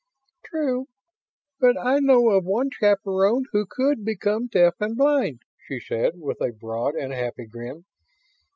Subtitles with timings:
[0.43, 0.87] "True.
[1.59, 6.41] But I know of one chaperone who could become deaf and blind," she said, with
[6.41, 7.85] a broad and happy grin.